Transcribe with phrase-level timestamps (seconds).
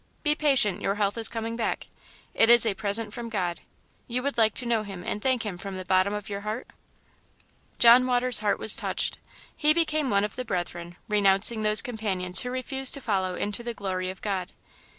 [0.23, 1.87] Be patient, your health is coming back;
[2.33, 3.61] it is a present from God;
[4.07, 6.65] you would like to know Him and thank Him from the bottom of your heart?"
[7.77, 9.19] John Waters' heart was touched.
[9.55, 13.75] He became one of the Brethren, renouncing those companions who refused to follow into the
[13.75, 14.53] glory of God.